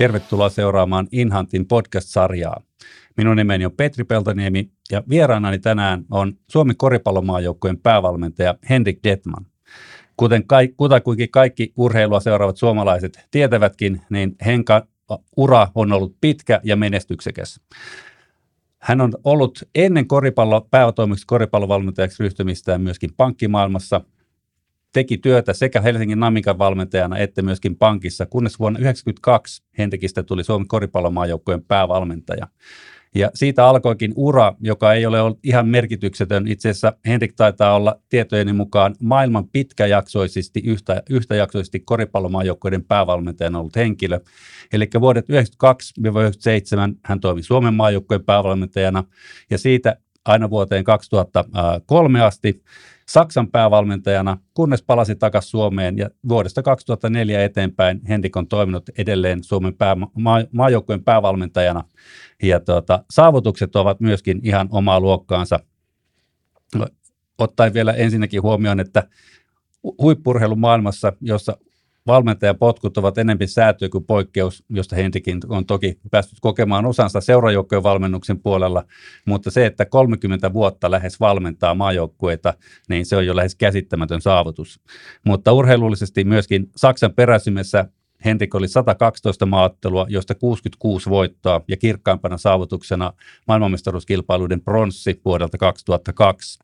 [0.00, 2.62] Tervetuloa seuraamaan Inhantin podcast-sarjaa.
[3.16, 9.46] Minun nimeni on Petri Peltoniemi ja vieraanani tänään on Suomen koripallomaajoukkueen päävalmentaja Henrik Detman.
[10.16, 14.86] Kuten kaikki, kaikki urheilua seuraavat suomalaiset tietävätkin, niin Henka
[15.36, 17.60] ura on ollut pitkä ja menestyksekäs.
[18.78, 24.00] Hän on ollut ennen koripallo, päätoimiseksi koripallovalmentajaksi ryhtymistään myöskin pankkimaailmassa–
[24.92, 30.68] teki työtä sekä Helsingin Namikan valmentajana että myöskin pankissa, kunnes vuonna 1992 Henrikistä tuli Suomen
[30.68, 32.46] koripallomaajoukkojen päävalmentaja.
[33.14, 36.48] Ja siitä alkoikin ura, joka ei ole ollut ihan merkityksetön.
[36.48, 44.20] Itse asiassa Henrik taitaa olla tietojeni mukaan maailman pitkäjaksoisesti, yhtä, yhtäjaksoisesti koripallomaajoukkoiden päävalmentajana ollut henkilö.
[44.72, 45.30] Eli vuodet 1992-1997
[47.04, 49.04] hän toimi Suomen maajoukkojen päävalmentajana
[49.50, 52.62] ja siitä aina vuoteen 2003 asti.
[53.08, 59.74] Saksan päävalmentajana, kunnes palasi takaisin Suomeen ja vuodesta 2004 eteenpäin Henrik on toiminut edelleen Suomen
[59.74, 61.84] pää, maa, maajoukkueen päävalmentajana
[62.42, 65.60] ja tuota, saavutukset ovat myöskin ihan omaa luokkaansa.
[67.38, 69.08] Ottaen vielä ensinnäkin huomioon, että
[70.02, 71.56] huippurheilun maailmassa, jossa
[72.06, 77.82] valmentajan potkut ovat enemmän säätöä kuin poikkeus, josta Henrikin on toki päässyt kokemaan osansa seurajoukkojen
[77.82, 78.84] valmennuksen puolella,
[79.24, 82.54] mutta se, että 30 vuotta lähes valmentaa maajoukkueita,
[82.88, 84.80] niin se on jo lähes käsittämätön saavutus.
[85.26, 87.84] Mutta urheilullisesti myöskin Saksan peräsimessä
[88.24, 93.12] Henrik oli 112 maattelua, josta 66 voittoa ja kirkkaimpana saavutuksena
[93.48, 96.58] maailmanmestaruuskilpailuiden pronssi vuodelta 2002.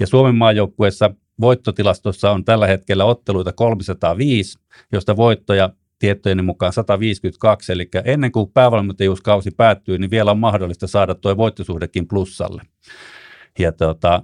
[0.00, 4.58] Ja Suomen maajoukkueessa voittotilastossa on tällä hetkellä otteluita 305,
[4.92, 11.14] josta voittoja tiettojeni mukaan 152, eli ennen kuin päävalmentajuuskausi päättyy, niin vielä on mahdollista saada
[11.14, 12.62] tuo voittosuhdekin plussalle.
[13.58, 14.22] Ja tota,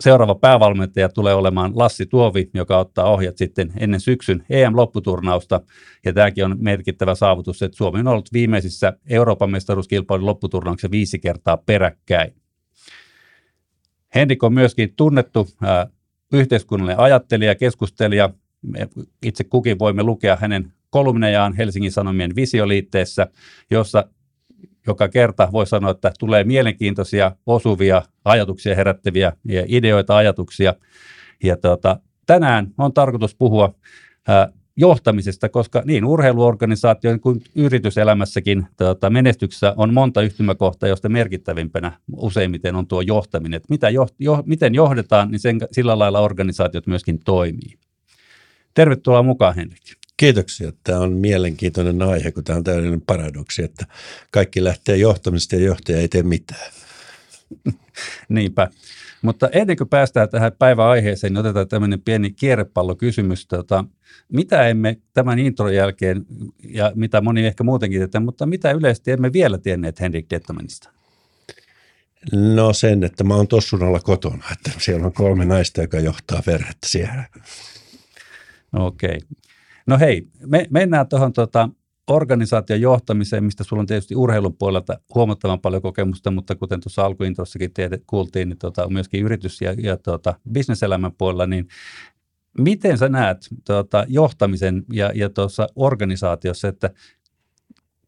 [0.00, 5.60] seuraava päävalmentaja tulee olemaan Lassi Tuovi, joka ottaa ohjat sitten ennen syksyn EM-lopputurnausta.
[6.04, 11.56] Ja tämäkin on merkittävä saavutus, että Suomi on ollut viimeisissä Euroopan mestaruuskilpailun lopputurnauksessa viisi kertaa
[11.56, 12.34] peräkkäin.
[14.14, 15.86] Henrik on myöskin tunnettu ää,
[16.34, 18.30] yhteiskunnallinen ajattelija ja keskustelija.
[18.62, 18.88] Me
[19.22, 23.26] itse kukin voimme lukea hänen kolumnejaan Helsingin Sanomien visioliitteessä,
[23.70, 24.04] jossa
[24.86, 29.32] joka kerta voi sanoa, että tulee mielenkiintoisia, osuvia, ajatuksia herättäviä
[29.66, 30.74] ideoita, ajatuksia.
[31.42, 33.74] Ja tuota, tänään on tarkoitus puhua
[34.28, 42.74] ää, johtamisesta, koska niin urheiluorganisaation kuin yrityselämässäkin tuota, menestyksessä on monta yhtymäkohtaa, josta merkittävimpänä useimmiten
[42.74, 43.56] on tuo johtaminen.
[43.56, 47.78] Että mitä joht, jo, miten johdetaan, niin sen, sillä lailla organisaatiot myöskin toimii.
[48.74, 49.82] Tervetuloa mukaan, Henrik.
[50.16, 50.72] Kiitoksia.
[50.84, 53.86] Tämä on mielenkiintoinen aihe, kun tämä on täydellinen paradoksi, että
[54.30, 56.72] kaikki lähtee johtamisesta ja johtaja ei tee mitään.
[58.28, 58.70] Niinpä.
[59.24, 63.46] Mutta ennen kuin päästään tähän päiväaiheeseen, niin otetaan tämmöinen pieni kierrepallokysymys.
[63.46, 63.84] Tota,
[64.32, 66.26] mitä emme tämän intron jälkeen,
[66.68, 70.90] ja mitä moni ehkä muutenkin tietää, mutta mitä yleisesti emme vielä tienneet Henrik Detmanista?
[72.32, 76.42] No sen, että mä oon tossun alla kotona, että siellä on kolme naista, joka johtaa
[76.46, 77.24] perhettä siellä.
[78.72, 79.08] Okei.
[79.08, 79.20] Okay.
[79.86, 81.68] No hei, me, mennään tuohon tota,
[82.10, 87.72] organisaation johtamiseen, mistä sulla on tietysti urheilun puolelta huomattavan paljon kokemusta, mutta kuten tuossa alkuintrossakin
[87.72, 91.68] tiedät, kuultiin, niin tuota, myöskin yritys- ja, ja tuota, bisneselämän puolella, niin
[92.58, 96.90] miten sä näet tuota, johtamisen ja, ja tuossa organisaatiossa, että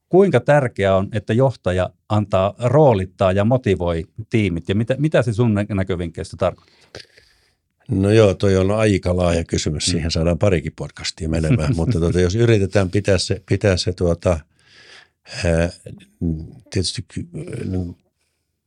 [0.09, 5.55] kuinka tärkeää on, että johtaja antaa roolittaa ja motivoi tiimit, ja mitä, mitä se sun
[5.69, 6.77] näkövinkkeistä tarkoittaa?
[7.88, 9.86] No joo, toi on aika laaja kysymys.
[9.86, 9.91] Mm.
[9.91, 14.41] Siihen saadaan parikin podcastia menemään, mutta tuota, jos yritetään pitää se, pitää se tuota,
[15.44, 15.70] ää,
[16.70, 17.04] tietysti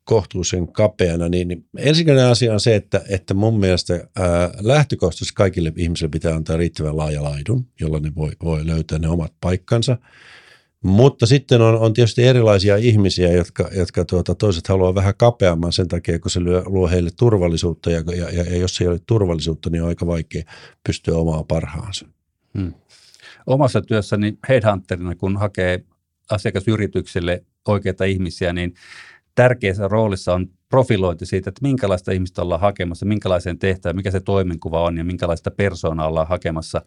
[0.04, 5.74] kohtuullisen kapeana, niin, niin ensimmäinen asia on se, että, että mun mielestä ää, lähtökohtaisesti kaikille
[5.76, 9.98] ihmisille pitää antaa riittävän laaja laidun, jolla ne voi, voi löytää ne omat paikkansa–
[10.84, 15.88] mutta sitten on, on tietysti erilaisia ihmisiä, jotka, jotka tuota, toiset haluaa vähän kapeamman sen
[15.88, 19.90] takia, kun se luo, heille turvallisuutta ja, ja, ja jos ei ole turvallisuutta, niin on
[19.90, 20.44] aika vaikea
[20.88, 22.06] pystyä omaa parhaansa.
[22.58, 22.74] Hmm.
[23.48, 25.84] Omassa työssäni headhunterina, kun hakee
[26.30, 28.74] asiakasyrityksille oikeita ihmisiä, niin
[29.36, 34.84] tärkeässä roolissa on profilointi siitä, että minkälaista ihmistä ollaan hakemassa, minkälaiseen tehtävään, mikä se toimenkuva
[34.84, 36.82] on ja minkälaista persoonaa ollaan hakemassa.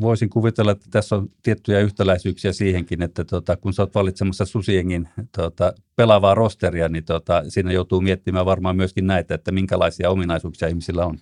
[0.00, 5.08] Voisin kuvitella, että tässä on tiettyjä yhtäläisyyksiä siihenkin, että tota, kun sä oot valitsemassa Susiengin
[5.36, 11.06] tota, pelaavaa rosteria, niin tota, siinä joutuu miettimään varmaan myöskin näitä, että minkälaisia ominaisuuksia ihmisillä
[11.06, 11.18] on.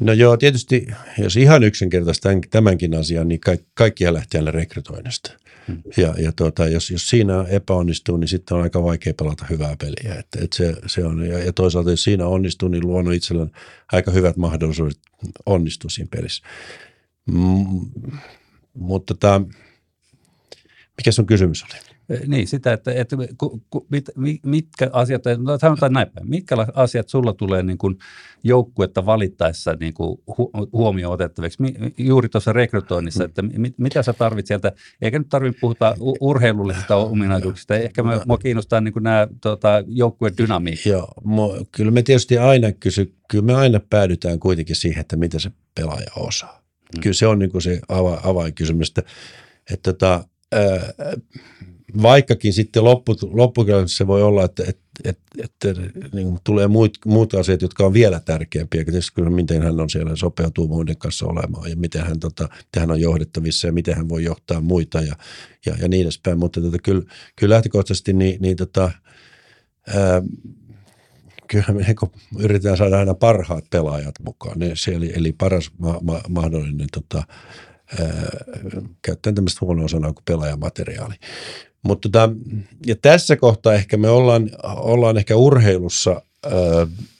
[0.00, 0.86] No joo, tietysti
[1.18, 5.32] jos ihan yksinkertaisesti tämänkin asian, niin kaikki, kaikkia lähtee aina rekrytoinnista.
[5.68, 5.82] Hmm.
[5.96, 10.14] Ja, ja tuota, jos, jos siinä epäonnistuu, niin sitten on aika vaikea pelata hyvää peliä.
[10.14, 13.50] Et, et se, se on, ja, ja toisaalta jos siinä onnistuu, niin luonut itsellään
[13.92, 14.98] aika hyvät mahdollisuudet
[15.46, 16.42] onnistua siinä pelissä.
[17.26, 17.90] Mm,
[18.74, 19.40] mutta tämä,
[20.98, 21.87] Mikä sun kysymys oli?
[22.26, 24.10] Niin, sitä, että, että ku, ku, mit,
[24.46, 27.98] mitkä asiat, no sanotaan näin päin, mitkä asiat sulla tulee niin kuin
[28.44, 34.12] joukkuetta valittaessa niin kuin hu, huomioon otettaviksi, Mi, juuri tuossa rekrytoinnissa, että mit, mitä sä
[34.12, 34.72] tarvit sieltä,
[35.02, 40.36] eikä nyt tarvitse puhuta urheilullisista ominaisuuksista, ehkä mä, mua kiinnostaa niin kuin nämä tota, joukkueen
[40.38, 40.88] dynamiikka.
[40.88, 41.14] Joo,
[41.72, 46.10] kyllä me tietysti aina kysy, kyllä me aina päädytään kuitenkin siihen, että mitä se pelaaja
[46.16, 46.62] osaa.
[46.94, 47.02] Hmm.
[47.02, 49.02] Kyllä se on niin kuin se ava, avainkysymys, että,
[49.72, 50.92] että tota, ää,
[52.02, 53.16] vaikkakin sitten loppu,
[53.86, 58.20] se voi olla, että, että, että, että niin tulee muut, muut asiat, jotka on vielä
[58.20, 58.84] tärkeämpiä.
[59.14, 62.90] Kyllä miten hän on siellä sopeutuu muiden kanssa olemaan ja miten hän, tota, miten hän
[62.90, 65.16] on johdettavissa ja miten hän voi johtaa muita ja,
[65.66, 66.38] ja, ja niin edespäin.
[66.38, 67.02] Mutta tota, kyllä,
[67.36, 68.90] kyllä lähtökohtaisesti niin, niin tota,
[69.86, 70.22] ää,
[71.46, 71.96] kyllä me niin
[72.38, 74.58] yritetään saada aina parhaat pelaajat mukaan.
[74.58, 77.22] Ne, se, eli, eli paras ma, ma, mahdollinen tota,
[79.02, 81.14] käyttäen tämmöistä huonoa sanaa kuin pelaajamateriaali.
[81.82, 82.30] Mutta tota,
[82.86, 86.22] ja tässä kohtaa ehkä me ollaan, ollaan ehkä urheilussa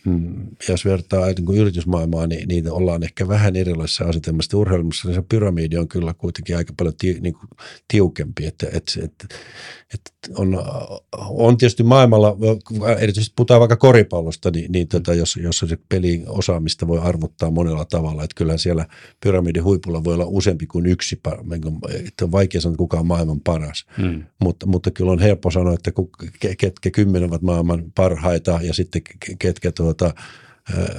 [0.08, 4.58] Mm, jos vertaa niin yritysmaailmaa, niin niitä ollaan ehkä vähän erilaisissa asetelmassa.
[4.58, 7.48] Urheilussa niin se pyramidi on kyllä kuitenkin aika paljon ti, niin kuin
[7.88, 8.46] tiukempi.
[8.46, 9.26] Että, että, että,
[9.94, 10.64] että on,
[11.28, 12.36] on tietysti maailmalla,
[12.98, 17.84] erityisesti puhutaan vaikka koripallosta, niin, niin tota, jos, jos se pelin osaamista voi arvottaa monella
[17.84, 18.24] tavalla.
[18.24, 18.86] Että kyllähän siellä
[19.22, 21.20] pyramidin huipulla voi olla useampi kuin yksi,
[22.06, 23.86] että on vaikea sanoa, kuka on maailman paras.
[23.96, 24.24] Hmm.
[24.40, 25.92] Mutta, mutta kyllä on helppo sanoa, että
[26.58, 29.02] ketkä kymmenen ovat maailman parhaita ja sitten
[29.38, 29.97] ketkä tuota,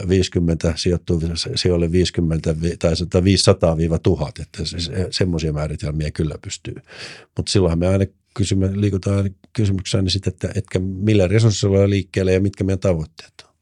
[0.09, 1.21] 50 sijoittuu
[1.55, 4.77] sijoille 50 tai 500-1000, että se,
[5.11, 6.75] semmoisia määritelmiä kyllä pystyy.
[7.37, 12.33] Mutta silloinhan me aina kysymme, liikutaan kysymykseen niin sitten, että, että millä resursseilla on liikkeelle
[12.33, 13.53] ja mitkä meidän tavoitteet on.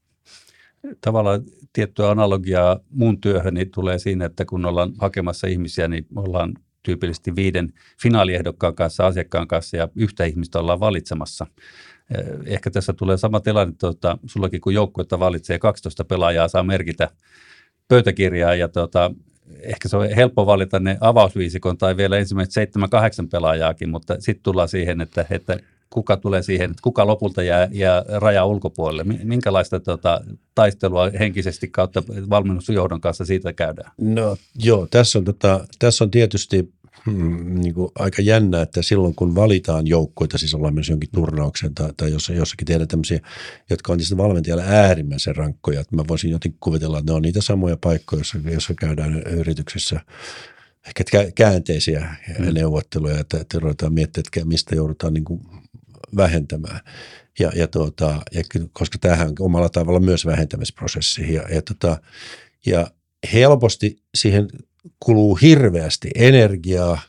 [1.01, 1.43] Tavallaan
[1.73, 7.73] tiettyä analogiaa mun työhöni tulee siinä, että kun ollaan hakemassa ihmisiä, niin ollaan tyypillisesti viiden
[8.01, 11.47] finaaliehdokkaan kanssa, asiakkaan kanssa ja yhtä ihmistä ollaan valitsemassa.
[12.15, 17.09] Eh, ehkä tässä tulee sama tilanne, tuota, sullakin kun joukkuetta valitsee 12 pelaajaa, saa merkitä
[17.87, 19.11] pöytäkirjaa ja tuota,
[19.59, 22.75] ehkä se on helppo valita ne avausviisikon tai vielä ensimmäiset
[23.25, 25.59] 7-8 pelaajaakin, mutta sitten tullaan siihen, että, että
[25.89, 29.03] kuka tulee siihen, että kuka lopulta jää, jää raja ulkopuolelle.
[29.23, 30.21] Minkälaista tota,
[30.55, 33.91] taistelua henkisesti kautta valmennusjohdon kanssa siitä käydään?
[33.97, 36.73] No joo, tässä on, tota, tässä on tietysti
[37.05, 41.75] hmm, niin kuin aika jännä, että silloin kun valitaan joukkoita, siis ollaan myös jonkin turnauksen
[41.75, 43.19] tai, tai jos, jossakin tehdään tämmöisiä,
[43.69, 47.41] jotka on tietysti valmentajalle äärimmäisen rankkoja, että mä voisin jotenkin kuvitella, että ne on niitä
[47.41, 49.99] samoja paikkoja, joissa, joissa käydään yrityksissä
[50.87, 52.53] ehkä käänteisiä hmm.
[52.53, 55.41] neuvotteluja, että, että ruvetaan miettimään, että mistä joudutaan niin kuin
[56.15, 56.79] vähentämään.
[57.39, 61.33] Ja, ja, tuota, ja koska tämähän on omalla tavalla myös vähentämisprosessi.
[61.33, 62.01] Ja, ja, tuota,
[62.65, 62.91] ja
[63.33, 64.47] helposti siihen
[64.99, 66.99] kuluu hirveästi energiaa,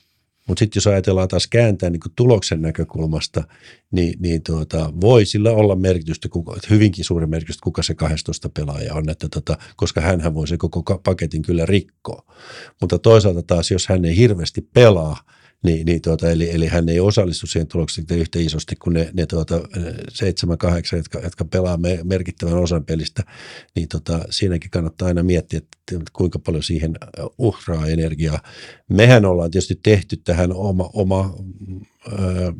[0.49, 3.45] mutta sitten jos ajatellaan taas kääntää niin tuloksen näkökulmasta,
[3.91, 8.95] niin, niin tuota, voi sillä olla merkitystä, kuka, hyvinkin suuri merkitys, kuka se 12 pelaaja
[8.95, 12.23] on, että tota, koska hän voi se koko paketin kyllä rikkoa.
[12.81, 15.17] Mutta toisaalta taas, jos hän ei hirveästi pelaa,
[15.65, 19.27] niin, niin tuota, eli, eli hän ei osallistu siihen tulokseen yhtä isosti kuin ne, ne
[19.27, 19.61] tuota,
[20.09, 23.23] seitsemän, kahdeksan, jotka, jotka pelaa merkittävän osan pelistä,
[23.77, 26.95] niin tota, siinäkin kannattaa aina miettiä, että kuinka paljon siihen
[27.39, 28.39] uhraa energiaa.
[28.89, 31.35] Mehän ollaan tietysti tehty tähän oma, oma
[32.13, 32.53] ö,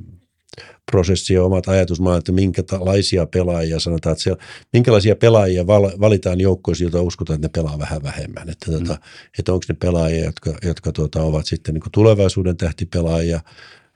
[0.91, 6.85] prosessi ja omat ajatusmaailmat, että minkälaisia pelaajia sanotaan, että siellä, minkälaisia pelaajia val, valitaan joukkoissa,
[6.85, 8.49] joita uskotaan, että ne pelaa vähän vähemmän.
[8.49, 8.87] Että, tuota, mm.
[8.87, 9.01] tota,
[9.39, 13.41] että onko ne pelaajia, jotka, jotka tuota, ovat sitten niin tulevaisuuden tähtipelaajia,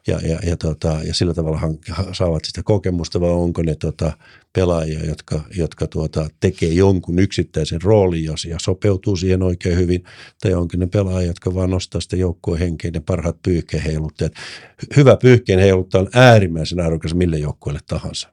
[0.06, 1.60] ja, ja, ja, tota, ja sillä tavalla
[2.12, 4.12] saavat sitä kokemusta, vai onko ne tota,
[4.52, 10.04] pelaajia, jotka, jotka tuota, tekee jonkun yksittäisen roolin ja, ja sopeutuu siihen oikein hyvin,
[10.40, 14.32] tai onko ne pelaajia, jotka vaan nostaa sitä joukkueen henkeä, ne parhaat pyyhkeenheiluttajat.
[14.96, 18.28] Hyvä pyyhkeenheilutta on äärimmäisen arvokas mille joukkueelle tahansa.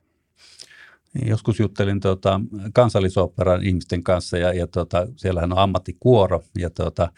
[1.25, 2.41] Joskus juttelin tuota,
[2.73, 7.11] kansallisoperan ihmisten kanssa ja, ja tuota, siellähän on ammattikuoro ja tuota,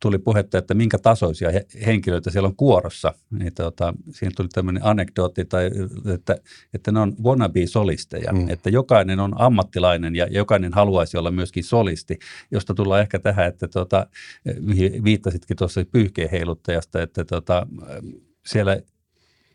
[0.00, 1.48] tuli puhetta, että minkä tasoisia
[1.86, 3.14] henkilöitä siellä on kuorossa.
[3.30, 5.70] Niin tuota, siinä tuli tämmöinen anekdootti, tai,
[6.14, 6.36] että,
[6.74, 8.48] että ne on wannabe-solisteja, mm.
[8.48, 12.18] että jokainen on ammattilainen ja jokainen haluaisi olla myöskin solisti,
[12.50, 14.06] josta tullaan ehkä tähän, että tuota,
[15.04, 17.66] viittasitkin tuossa pyyhkeen heiluttajasta, että tuota,
[18.46, 18.80] siellä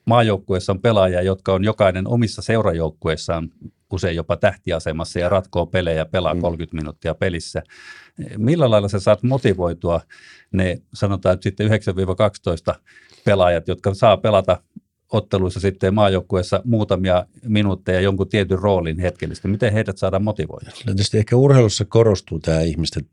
[0.05, 3.49] maajoukkueessa on pelaajia, jotka on jokainen omissa seurajoukkueissaan
[3.93, 6.79] usein jopa tähtiasemassa ja ratkoo pelejä, pelaa 30 mm.
[6.79, 7.63] minuuttia pelissä.
[8.37, 10.01] Millä lailla sä saat motivoitua
[10.51, 11.69] ne, sanotaan että sitten
[12.75, 12.79] 9-12
[13.25, 14.63] pelaajat, jotka saa pelata
[15.11, 19.47] otteluissa sitten maajoukkueessa muutamia minuutteja jonkun tietyn roolin hetkellisesti.
[19.47, 20.71] Miten heidät saadaan motivoitua?
[20.85, 23.05] Tietysti ehkä urheilussa korostuu tämä ihmisten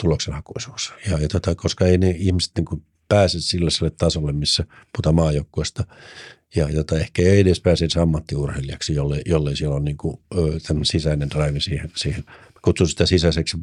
[0.00, 0.92] tuloksenhakuisuus.
[1.10, 5.14] Ja, ja tota, koska ei ne ihmiset niin kuin pääse sille, sille tasolle, missä puhutaan
[5.14, 5.84] maajoukkueesta.
[6.56, 10.20] Ja jota ehkä ei edes pääse ammattiurheilijaksi, jolle, jolle siellä on niin kuin,
[10.82, 12.24] sisäinen drive siihen, siihen
[12.62, 13.56] kutsun sitä sisäiseksi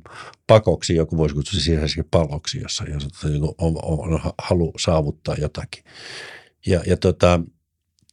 [0.47, 5.83] pakoksi, joku voisi kutsua sisäiseksi paloksi, jossa, jossa niin on, on, on, halu saavuttaa jotakin.
[6.65, 7.41] Ja, ja tota,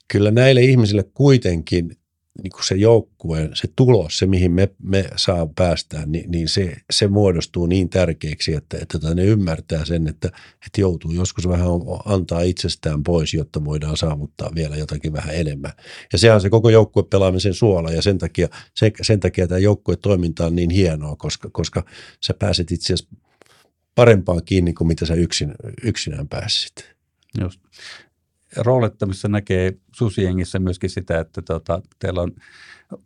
[0.09, 1.97] kyllä näille ihmisille kuitenkin
[2.43, 6.77] niin kuin se joukkueen, se tulos, se mihin me, me saa päästään, niin, niin se,
[6.93, 10.29] se muodostuu niin tärkeäksi, että, että tota, ne ymmärtää sen, että,
[10.67, 11.67] että joutuu joskus vähän
[12.05, 15.73] antaa itsestään pois, jotta voidaan saavuttaa vielä jotakin vähän enemmän.
[16.13, 19.61] Ja sehän on se koko joukkue pelaamisen suola ja sen takia, sen, sen takia tämä
[20.01, 21.85] toiminta on niin hienoa, koska, koska
[22.21, 23.17] sä pääset itse asiassa
[23.95, 26.93] parempaan kiinni kuin mitä sä yksin, yksinään pääsit.
[27.41, 27.61] Just
[28.57, 32.33] roolettamissa näkee susiengissä myöskin sitä, että tota, teillä on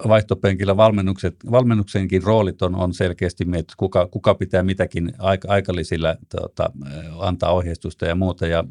[0.09, 6.71] vaihtopenkillä valmennukset, valmennuksenkin roolit on, on selkeästi mietitty, kuka, kuka pitää mitäkin aika, aikalisillä tota,
[7.19, 8.47] antaa ohjeistusta ja muuta.
[8.47, 8.65] Ja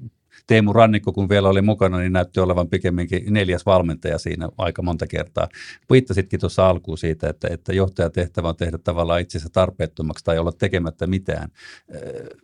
[0.48, 5.08] Teemu Rannikko, kun vielä oli mukana, niin näytti olevan pikemminkin neljäs valmentaja siinä aika monta
[5.08, 5.48] kertaa.
[5.92, 11.08] Viittasitkin tuossa alkuun siitä, että, että johtajatehtävä on tehdä tavallaan itsensä tarpeettomaksi tai olla tekemättä
[11.08, 11.50] mitään.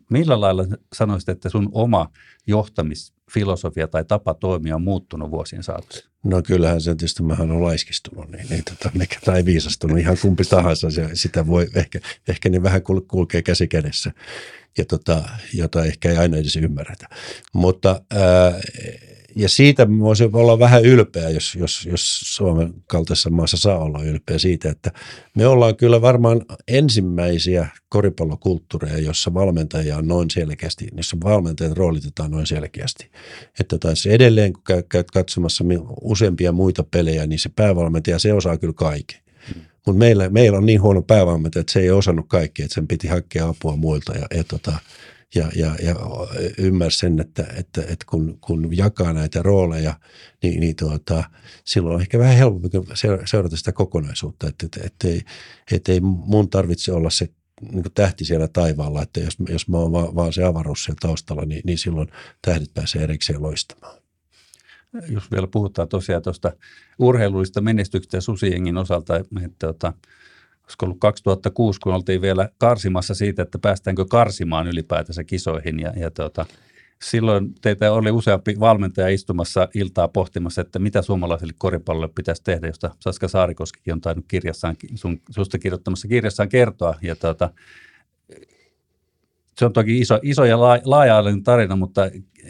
[0.09, 2.07] Millä lailla sanoisit, että sun oma
[3.39, 6.09] johtamisfilosofia tai tapa toimia on muuttunut vuosien saatossa?
[6.23, 10.43] No kyllähän se tietysti mähän on laiskistunut, niin, niin tota, mikä tai viisastunut, ihan kumpi
[10.43, 14.11] tahansa, se, sitä voi ehkä, ehkä niin vähän kulkee käsi kädessä
[14.77, 15.23] ja tota,
[15.53, 17.07] jota ehkä ei aina edes ymmärretä.
[17.53, 18.61] Mutta ää,
[19.35, 24.38] ja siitä voisi olla vähän ylpeä, jos, jos, jos Suomen kaltaisessa maassa saa olla ylpeä
[24.38, 24.91] siitä, että
[25.35, 32.47] me ollaan kyllä varmaan ensimmäisiä koripallokulttuureja, jossa valmentajia on noin selkeästi, jossa valmentajat roolitetaan noin
[32.47, 33.11] selkeästi.
[33.59, 35.63] Että taas edelleen, kun käyt katsomassa
[36.01, 39.21] useampia muita pelejä, niin se päävalmentaja, se osaa kyllä kaiken.
[39.85, 43.07] Mutta meillä, meillä on niin huono päävalmentaja, että se ei osannut kaikkea, että sen piti
[43.07, 44.79] hakea apua muilta ja, ja, tota,
[45.35, 45.95] ja, ja, ja
[46.57, 50.00] ymmärsi sen, että, että, että kun, kun jakaa näitä rooleja,
[50.43, 51.23] niin, niin tuota,
[51.65, 52.69] silloin on ehkä vähän helpompi
[53.25, 55.21] seurata sitä kokonaisuutta, että, että, että, ei,
[55.71, 57.29] että ei mun tarvitse olla se
[57.71, 61.45] niin tähti siellä taivaalla, että jos, jos mä oon vaan, vaan se avaruus siellä taustalla,
[61.45, 62.07] niin, niin silloin
[62.41, 64.01] tähdet pääsee erikseen loistamaan.
[65.07, 66.51] Jos vielä puhutaan tosiaan tuosta
[67.00, 69.27] urheilullista menestyksestä Susiengin osalta, että
[69.59, 69.93] tota,
[70.72, 76.12] olisiko ollut 2006, kun oltiin vielä karsimassa siitä, että päästäänkö karsimaan ylipäätänsä kisoihin ja, ja
[76.12, 76.46] tota,
[77.04, 82.96] silloin teitä oli useampi valmentaja istumassa iltaa pohtimassa, että mitä suomalaiselle koripallolle pitäisi tehdä, josta
[83.00, 86.96] Saska Saarikoskikin on tainnut kirjassaan, sun, susta kirjoittamassa kirjassaan kertoa.
[87.01, 87.50] Ja tota,
[89.58, 92.01] se on toki iso, iso ja laaja tarina, mutta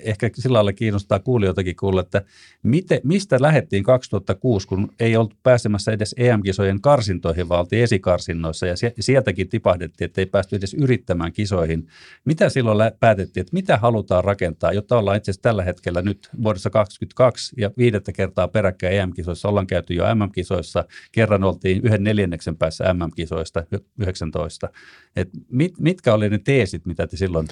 [0.04, 2.22] ehkä sillä lailla kiinnostaa kuulijoitakin kuulla, että
[2.64, 8.76] miten, mistä lähettiin 2006, kun ei ollut pääsemässä edes EM-kisojen karsintoihin, vaan oltiin esikarsinnoissa ja
[9.00, 11.88] sieltäkin tipahdettiin, että ei päästy edes yrittämään kisoihin.
[12.26, 16.70] Mitä silloin päätettiin, että mitä halutaan rakentaa, jotta ollaan itse asiassa tällä hetkellä nyt vuodessa
[16.70, 22.94] 2022 ja viidettä kertaa peräkkäin EM-kisoissa, ollaan käyty jo MM-kisoissa, kerran oltiin yhden neljänneksen päässä
[22.94, 23.64] MM-kisoista
[24.00, 24.70] 19.
[25.16, 27.48] Et mit, mitkä oli ne teesit, mitä te silloin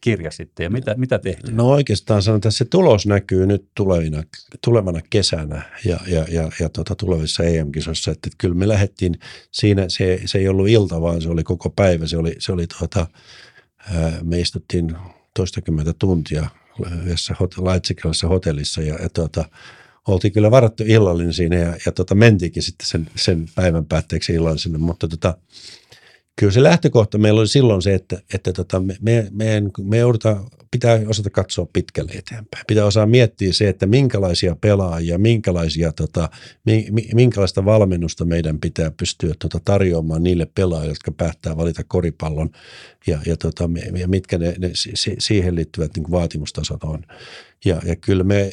[0.00, 1.56] kirjasitte ja mitä, mitä tehtiin?
[1.56, 4.22] No oikeastaan sanon, että se tulos näkyy nyt tulevina,
[4.64, 9.18] tulevana kesänä ja, ja, ja, ja tuota, tulevissa EM-kisoissa, että, että kyllä me lähdettiin
[9.50, 12.66] siinä, se, se ei ollut ilta, vaan se oli koko päivä, se oli, se oli
[12.78, 13.06] tuota,
[14.22, 14.96] me istuttiin
[15.34, 16.48] toistakymmentä tuntia
[17.02, 17.54] yhdessä hot,
[18.28, 19.44] hotellissa ja, ja tuota,
[20.08, 24.78] oltiin kyllä varattu illallinen siinä ja, ja tuota, mentiinkin sitten sen, sen päivän päätteeksi illallisena,
[24.78, 25.36] mutta tota,
[26.38, 30.46] kyllä se lähtökohta meillä oli silloin se, että, että tota, me, me, me, me joudutaan,
[30.70, 32.64] pitää osata katsoa pitkälle eteenpäin.
[32.66, 36.28] Pitää osaa miettiä se, että minkälaisia pelaajia, minkälaisia, tota,
[37.14, 42.50] minkälaista valmennusta meidän pitää pystyä tota, tarjoamaan niille pelaajille, jotka päättää valita koripallon
[43.06, 44.70] ja, ja, tota, ja mitkä ne, ne
[45.18, 47.04] siihen liittyvät niin vaatimustasot on.
[47.64, 48.52] Ja, ja kyllä me,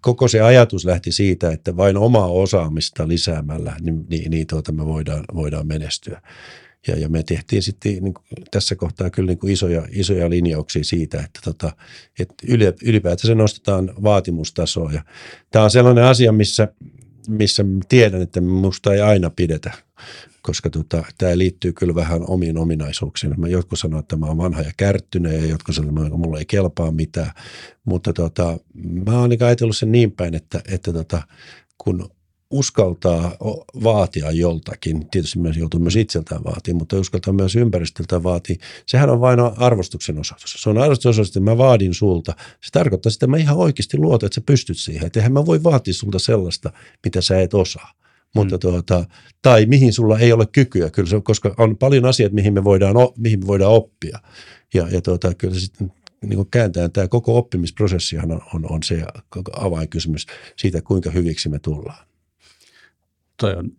[0.00, 4.86] koko se ajatus lähti siitä, että vain omaa osaamista lisäämällä, niin, niin, niin tuota me
[4.86, 6.20] voidaan, voidaan menestyä.
[6.88, 10.84] Ja, ja me tehtiin sitten niin kuin, tässä kohtaa kyllä niin kuin isoja, isoja linjauksia
[10.84, 11.72] siitä, että, tota,
[12.18, 12.34] että
[12.84, 14.92] ylipäätänsä nostetaan vaatimustasoa.
[14.92, 15.04] Ja
[15.50, 16.68] tämä on sellainen asia, missä,
[17.28, 19.72] missä tiedän, että minusta ei aina pidetä,
[20.42, 23.40] koska tota, tämä liittyy kyllä vähän omiin ominaisuuksiin.
[23.40, 26.44] Mä jotkut sanoo, että mä oon vanha ja kärttynyt ja jotkut sanoo, että mulla ei
[26.44, 27.30] kelpaa mitään.
[27.84, 28.58] Mutta tota,
[29.06, 31.22] mä oon ajatellut sen niin päin, että, että tota,
[31.78, 32.10] kun
[32.52, 33.36] uskaltaa
[33.82, 38.56] vaatia joltakin, tietysti myös joutuu myös itseltään vaatia, mutta uskaltaa myös ympäristöltä vaatia.
[38.86, 40.56] Sehän on vain arvostuksen osoitus.
[40.58, 42.32] Se on arvostuksen osoitus, että mä vaadin sulta.
[42.38, 45.06] Se tarkoittaa sitä, että mä ihan oikeasti luotan, että sä pystyt siihen.
[45.06, 46.72] Että eihän mä voi vaatia sulta sellaista,
[47.04, 47.92] mitä sä et osaa.
[48.34, 48.60] Mutta mm.
[48.60, 49.04] tuota,
[49.42, 52.94] tai mihin sulla ei ole kykyä, kyllä se, koska on paljon asioita, mihin me voidaan,
[53.16, 54.18] mihin me voidaan oppia.
[54.74, 55.92] Ja, ja tuota, kyllä sitten
[56.22, 59.04] niin kuin kääntää tämä koko oppimisprosessihan on, on, on se
[59.56, 62.06] avainkysymys siitä, kuinka hyviksi me tullaan.
[63.42, 63.70] Toi on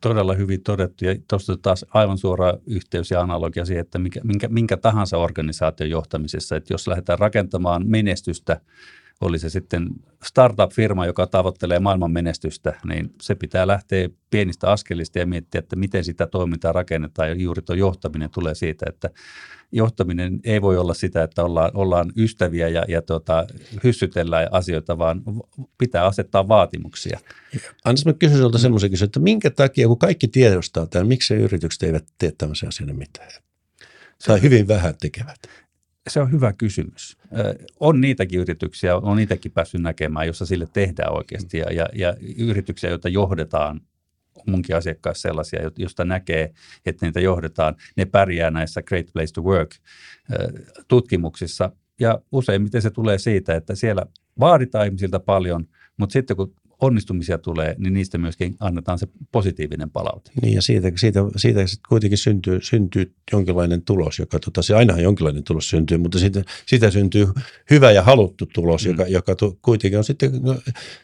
[0.00, 4.48] todella hyvin todettu ja tuosta taas aivan suora yhteys ja analogia siihen, että minkä, minkä,
[4.48, 8.60] minkä tahansa organisaation johtamisessa, että jos lähdetään rakentamaan menestystä–
[9.22, 9.88] oli se sitten
[10.24, 16.04] startup-firma, joka tavoittelee maailman menestystä, niin se pitää lähteä pienistä askelista ja miettiä, että miten
[16.04, 17.28] sitä toimintaa rakennetaan.
[17.28, 19.10] Ja juuri tuo johtaminen tulee siitä, että
[19.72, 23.46] johtaminen ei voi olla sitä, että ollaan, ollaan ystäviä ja, ja tota,
[23.84, 25.22] hyssytellään asioita, vaan
[25.78, 27.20] pitää asettaa vaatimuksia.
[27.84, 31.82] Annas mä kysyn sinulta semmoisen kysymyksen, että minkä takia, kun kaikki tiedostaa tämän, miksi yritykset
[31.82, 33.30] eivät tee tämmöisiä asioita mitään?
[34.26, 35.38] Tai hyvin vähän tekevät
[36.08, 37.16] se on hyvä kysymys.
[37.80, 41.58] On niitäkin yrityksiä, on niitäkin päässyt näkemään, jossa sille tehdään oikeasti.
[41.58, 43.80] Ja, ja, ja yrityksiä, joita johdetaan,
[44.46, 46.52] munkin asiakkaissa sellaisia, josta näkee,
[46.86, 49.70] että niitä johdetaan, ne pärjää näissä Great Place to Work
[50.88, 51.72] tutkimuksissa.
[52.00, 54.06] Ja useimmiten se tulee siitä, että siellä
[54.40, 60.30] vaaditaan ihmisiltä paljon, mutta sitten kun onnistumisia tulee, niin niistä myöskin annetaan se positiivinen palaute.
[60.42, 65.44] Niin ja siitä, siitä, siitä kuitenkin syntyy, syntyy jonkinlainen tulos, joka tota, se ainahan jonkinlainen
[65.44, 67.26] tulos syntyy, mutta siitä, siitä syntyy
[67.70, 68.90] hyvä ja haluttu tulos, mm.
[68.90, 70.56] joka, joka tu, kuitenkin on sitten, no,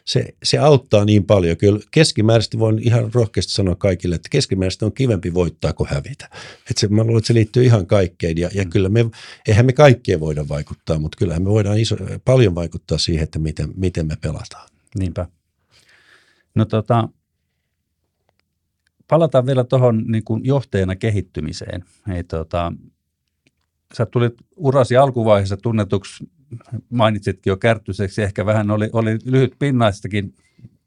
[0.05, 1.57] se, se auttaa niin paljon.
[1.57, 6.25] Kyllä keskimääräisesti voin ihan rohkeasti sanoa kaikille, että keskimääräisesti on kivempi voittaa kuin hävitä.
[6.69, 8.69] Että se, mä luulen, että se liittyy ihan kaikkeen ja, ja mm.
[8.69, 9.05] kyllä me,
[9.47, 11.95] eihän me kaikkeen voida vaikuttaa, mutta kyllähän me voidaan iso,
[12.25, 14.69] paljon vaikuttaa siihen, että miten, miten me pelataan.
[14.99, 15.38] Niinpä.
[16.55, 17.09] No tota,
[19.07, 21.85] palataan vielä tuohon niin johtajana kehittymiseen.
[22.07, 22.73] Hei, tota,
[23.93, 26.29] sä tulit urasi alkuvaiheessa tunnetuksi,
[26.89, 30.35] mainitsitkin jo kärtyiseksi, ehkä vähän oli, oli lyhyt pinnaistakin.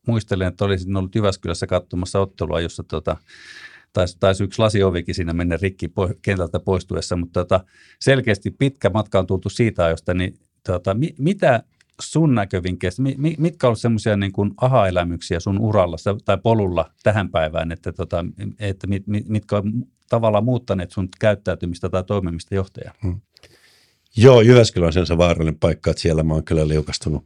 [0.06, 3.16] Muistelen, että olisin ollut Jyväskylässä katsomassa ottelua, jossa tota,
[3.92, 7.64] taisi, taisi yksi lasiovikin siinä mennä rikki po, kentältä poistuessa, mutta tota,
[8.00, 10.34] selkeästi pitkä matka on tultu siitä ajosta, niin
[10.66, 11.62] tota, mi, mitä
[12.00, 13.02] sun näkövinkkeistä,
[13.38, 18.24] mitkä ovat semmoisia niin kuin aha-elämyksiä sun uralla tai polulla tähän päivään, että, tota,
[18.58, 19.72] että mit, mitkä on
[20.10, 22.94] tavallaan muuttaneet sun käyttäytymistä tai toimimista johtajana?
[23.02, 23.20] Hmm.
[24.16, 27.22] Joo, Jyväskylä on sen vaarallinen paikka, että siellä mä oon kyllä liukastunut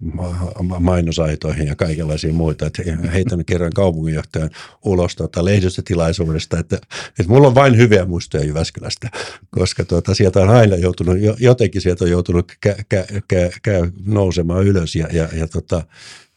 [0.78, 2.66] mainosaitoihin ja kaikenlaisiin muita.
[2.66, 4.50] Että heitän kerran kaupunginjohtajan
[4.84, 6.76] ulos tuota lehdistötilaisuudesta, että,
[7.08, 9.10] että mulla on vain hyviä muistoja Jyväskylästä,
[9.50, 13.72] koska tuota, sieltä on aina joutunut, jotenkin sieltä on joutunut kä, kä, kä, kä,
[14.06, 15.82] nousemaan ylös ja, ja, ja tota,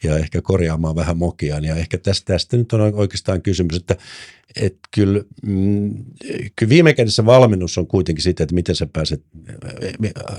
[0.03, 1.65] ja ehkä korjaamaan vähän mokiaan.
[1.65, 3.95] Ja ehkä tästä, tästä nyt on oikeastaan kysymys, että,
[4.55, 6.05] että kyllä, mm,
[6.55, 9.23] kyllä viime kädessä valmennus on kuitenkin sitä, että miten sä pääset,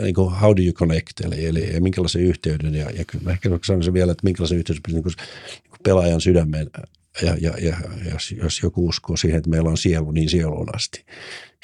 [0.01, 3.59] niin kuin how do you connect, eli, eli minkälaisen yhteyden, ja, ja kyllä mä ehkä
[3.67, 5.13] sanoisin vielä, että minkälaisen yhteyden niin kuin,
[5.47, 6.71] niin kuin pelaajan sydämeen,
[7.23, 7.77] ja, ja, ja
[8.13, 11.05] jos, jos joku uskoo siihen, että meillä on sielu, niin sieluun asti.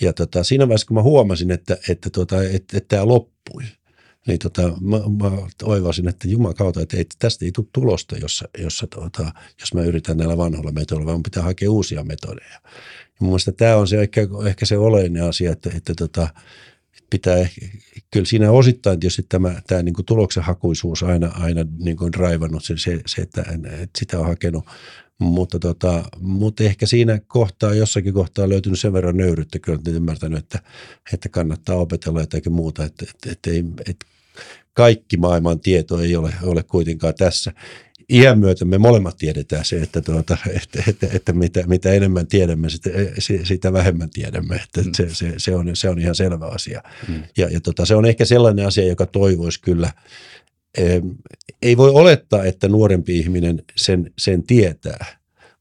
[0.01, 3.63] Ja tota, siinä vaiheessa, kun mä huomasin, että, että, tota, että, että tämä loppui,
[4.27, 8.87] niin tota, mä, mä oivasin, että kautta, että ei, tästä ei tule tulosta, jossa, jossa
[8.87, 12.61] tota, jos mä yritän näillä vanhoilla metodeilla, vaan pitää hakea uusia metodeja.
[13.05, 16.29] Ja mun mielestä tämä on se ehkä, ehkä se oleellinen asia, että, että tota,
[17.11, 17.49] pitää,
[18.11, 22.75] kyllä siinä osittain tietysti tämä, tämä niin kuin tuloksenhakuisuus aina, aina niin kuin draivannut se,
[22.79, 24.65] se, se että, että sitä on hakenut
[25.19, 30.39] mutta, tota, mutta ehkä siinä kohtaa, jossakin kohtaa löytynyt sen verran nöyryyttä, kyllä olen ymmärtänyt,
[30.39, 30.63] että,
[31.13, 33.51] että kannattaa opetella jotakin muuta, että, että, että,
[33.91, 34.07] että
[34.73, 37.53] kaikki maailman tieto ei ole, ole kuitenkaan tässä.
[38.13, 42.71] Iän myötä me molemmat tiedetään se, että, tuota, että, että, että mitä, mitä enemmän tiedämme,
[42.71, 42.91] sitä,
[43.45, 44.57] sitä vähemmän tiedämme.
[44.57, 44.93] Että mm.
[44.95, 46.83] se, se, se, on, se on ihan selvä asia.
[47.09, 47.23] Mm.
[47.37, 49.93] Ja, ja tota, se on ehkä sellainen asia, joka toivoisi kyllä,
[51.63, 55.16] ei voi olettaa, että nuorempi ihminen sen, sen tietää,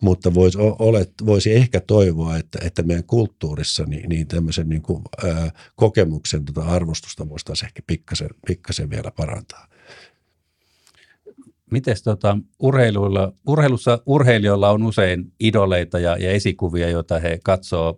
[0.05, 5.01] mutta voisi, olet, voisi ehkä toivoa, että, että meidän kulttuurissa niin, niin tämmöisen niin kuin,
[5.25, 9.67] ää, kokemuksen tota arvostusta voisi ehkä pikkasen, pikkasen vielä parantaa.
[11.71, 17.97] Miten tota, urheiluilla, urheilussa urheilijoilla on usein idoleita ja, ja esikuvia, joita he katsoo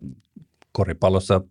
[0.72, 1.42] koripallossa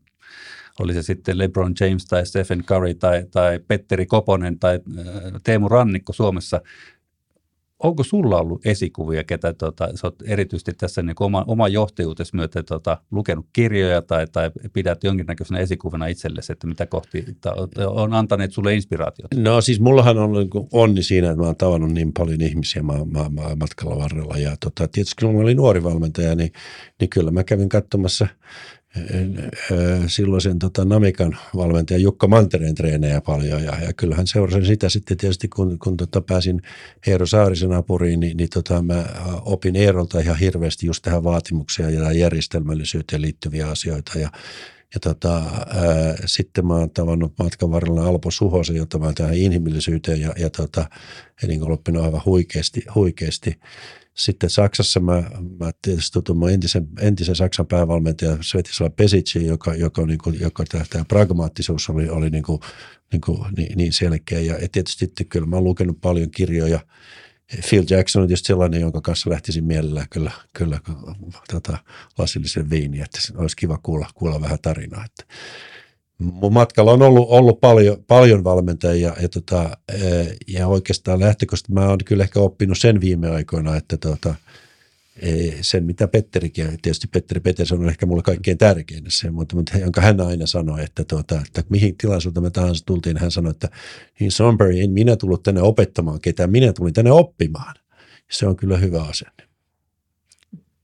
[0.81, 4.81] oli se sitten LeBron James tai Stephen Curry tai, tai Petteri Koponen tai
[5.45, 6.61] Teemu Rannikko Suomessa
[7.83, 12.63] onko sulla ollut esikuvia, ketä tota, sä oot erityisesti tässä niin oma, oma johtajuutesi myötä
[12.63, 17.25] tota, lukenut kirjoja tai, tai pidät jonkinnäköisenä esikuvana itsellesi, että mitä kohti
[17.87, 19.41] on antaneet sulle inspiraatiota?
[19.41, 22.93] No siis mullahan on niin onni siinä, että mä oon tavannut niin paljon ihmisiä mä,
[22.93, 26.53] mä, mä matkalla varrella ja tota, tietysti kun mä olin nuori valmentaja, niin,
[27.01, 28.27] niin kyllä mä kävin katsomassa–
[30.07, 35.49] silloisen tota, Namikan valmentaja Jukka Mantereen treenejä paljon ja, ja kyllähän seurasin sitä sitten tietysti
[35.49, 36.63] kun, kun tota, pääsin
[37.07, 39.05] Eero Saarisen apuriin, niin, niin tota, mä
[39.45, 44.31] opin Eerolta ihan hirveästi just tähän vaatimukseen ja järjestelmällisyyteen liittyviä asioita ja
[44.95, 50.21] ja tota, ää, sitten mä oon tavannut matkan varrella Alpo Suhosen, jota mä tähän inhimillisyyteen
[50.21, 50.91] ja, ja tota,
[51.47, 53.61] niin oppinut aivan huikeasti, huikeasti.
[54.17, 55.23] Sitten Saksassa mä,
[55.61, 61.05] mä tietysti tutun entisen, entisen Saksan päävalmentaja Svetislav Pesicin, joka, joka, niin kuin, joka tämä
[61.05, 62.61] pragmaattisuus oli, oli niin, kuin,
[63.13, 64.41] niin, kuin, niin, niin selkeä.
[64.41, 66.81] Ja, ja tietysti kyllä mä oon lukenut paljon kirjoja.
[67.69, 70.81] Phil Jackson on tietysti sellainen, jonka kanssa lähtisin mielellään kyllä, kyllä
[71.53, 71.79] tota,
[72.19, 75.05] lasillisen viiniä, että olisi kiva kuulla, kuulla vähän tarinaa.
[75.05, 75.35] Että
[76.19, 81.89] mun matkalla on ollut, ollut paljon, paljon valmentajia ja, tota, eh, ja oikeastaan lähtökohtaisesti mä
[81.89, 84.35] oon kyllä ehkä oppinut sen viime aikoina, että tota,
[85.21, 89.79] eh, sen mitä Petterikin, tietysti Petteri Peterson on ehkä mulle kaikkein tärkein se, mutta, mutta
[89.79, 93.69] jonka hän aina sanoi, että, tuota, että mihin tilaisuuteen me tahansa tultiin, hän sanoi, että
[94.21, 97.75] in Sonbury en minä tullut tänne opettamaan ketään, minä tulin tänne oppimaan.
[98.31, 99.46] Se on kyllä hyvä asenne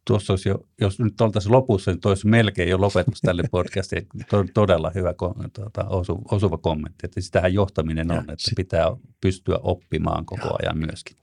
[0.04, 4.06] tuossa olisi jo, jos nyt oltaisiin lopussa, niin olisi melkein jo lopetus tälle podcastille.
[4.54, 5.14] Todella hyvä
[5.52, 8.86] tuota, osu, osuva kommentti, että sitähän johtaminen on, että pitää
[9.20, 10.56] pystyä oppimaan koko ja.
[10.62, 11.16] ajan myöskin.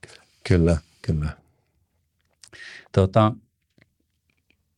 [0.48, 1.30] Kyllä, kyllä.
[2.94, 3.32] Tuota,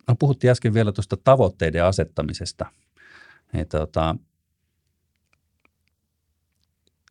[0.08, 2.66] no puhuttiin äsken vielä tuosta tavoitteiden asettamisesta.
[3.52, 4.16] Ja tuota,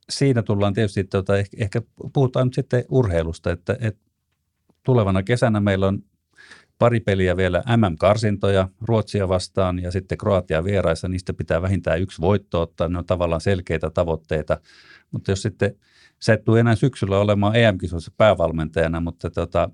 [0.09, 1.81] siinä tullaan tietysti, tuota, ehkä, ehkä
[2.13, 4.01] puhutaan nyt sitten urheilusta, että, että
[4.83, 6.03] tulevana kesänä meillä on
[6.81, 12.61] pari peliä vielä MM-karsintoja Ruotsia vastaan ja sitten Kroatia vieraissa, niistä pitää vähintään yksi voitto
[12.61, 14.59] ottaa, ne on tavallaan selkeitä tavoitteita,
[15.11, 15.75] mutta jos sitten
[16.19, 19.69] sä et tule enää syksyllä olemaan EM-kisoissa päävalmentajana, mutta tota,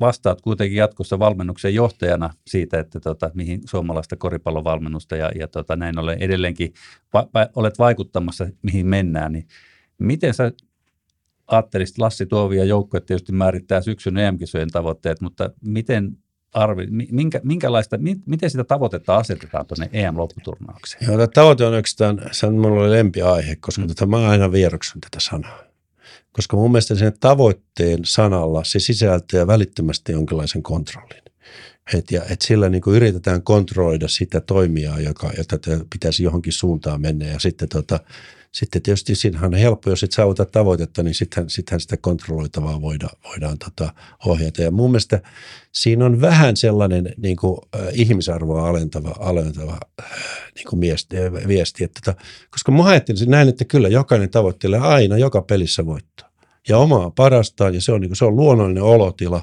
[0.00, 5.98] vastaat kuitenkin jatkossa valmennuksen johtajana siitä, että tota, mihin suomalaista koripallovalmennusta ja, ja tota, näin
[5.98, 6.72] ollen edelleenkin
[7.14, 9.46] va- va- olet vaikuttamassa, mihin mennään, niin
[9.98, 10.52] miten sä
[11.46, 16.21] ajattelisit, Lassi Tuovi ja joukko tietysti määrittää syksyn EM-kisojen tavoitteet, mutta miten
[16.52, 21.06] arvi, minkä, minkälaista, miten sitä tavoitetta asetetaan tuonne EM-lopputurnaukseen?
[21.06, 23.88] Joo, tämä tavoite on oikeastaan, se on minulla lempiaihe, koska mm.
[23.88, 25.58] tätä, tota, mä aina vieroksun tätä sanaa.
[26.32, 31.22] Koska mun mielestä sen tavoitteen sanalla se sisältää välittömästi jonkinlaisen kontrollin.
[31.94, 35.58] Et, ja, et sillä niin kuin yritetään kontrolloida sitä toimijaa, joka, jota
[35.92, 37.24] pitäisi johonkin suuntaan mennä.
[37.26, 38.00] Ja sitten tota,
[38.52, 43.16] sitten tietysti siinähän on helppo, jos et saavuta tavoitetta, niin sittenhän, sittenhän sitä kontrolloitavaa voidaan,
[43.24, 43.94] voidaan tota,
[44.26, 44.62] ohjata.
[44.62, 45.22] Ja mun mielestä
[45.72, 50.06] siinä on vähän sellainen niin kuin, äh, ihmisarvoa alentava, alentava äh,
[50.54, 51.84] niin kuin miesti, äh, viesti.
[51.84, 56.32] Että, tota, koska mä ajattelin näin, että kyllä jokainen tavoittelee aina joka pelissä voittaa
[56.68, 59.42] ja omaa parastaan, ja se on, niin kuin, se on luonnollinen olotila,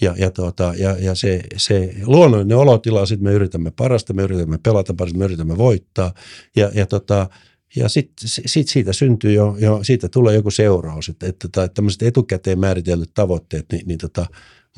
[0.00, 4.58] ja, ja, tuota, ja, ja se, se luonnollinen olotila, sitten me yritämme parasta, me yritämme
[4.62, 6.12] pelata parasta, me yritämme voittaa,
[6.56, 7.28] ja, ja tota,
[7.76, 12.02] ja sitten sit siitä syntyy jo, jo, siitä tulee joku seuraus, että, että, että tämmöiset
[12.02, 14.26] etukäteen määritellyt tavoitteet, niin, niin tota,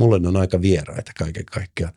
[0.01, 1.93] mulle ne on aika vieraita kaiken kaikkiaan.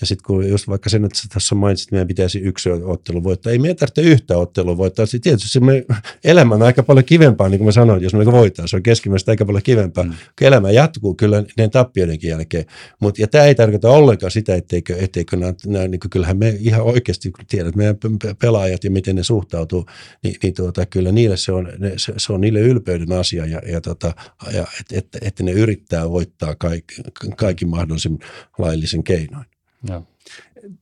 [0.00, 3.52] Ja sitten kun just vaikka sen, että tässä mainitsit, että meidän pitäisi yksi ottelu voittaa,
[3.52, 5.06] ei meidän tarvitse yhtä ottelua voittaa.
[5.06, 5.84] Sitten tietysti se me,
[6.24, 9.32] elämä on aika paljon kivempaa, niin kuin mä sanoin, jos me voittaa, se on keskimmäistä
[9.32, 10.04] aika paljon kivempaa.
[10.04, 10.12] Mm.
[10.40, 12.64] Elämä jatkuu kyllä ne tappioidenkin jälkeen.
[13.00, 16.56] Mut, ja tämä ei tarkoita ollenkaan sitä, etteikö, etteikö nämä, nämä niin kuin, kyllähän me
[16.60, 17.96] ihan oikeasti tiedät, meidän
[18.38, 19.86] pelaajat ja miten ne suhtautuu,
[20.22, 23.62] niin, niin tuota, kyllä niille se on, ne, se, se, on niille ylpeyden asia, ja,
[23.66, 24.14] ja, tota,
[24.52, 26.94] ja että et, et ne yrittää voittaa kaikki,
[27.40, 28.18] kaikki mahdollisin
[28.58, 29.46] laillisen keinoin.
[29.88, 30.06] Joo.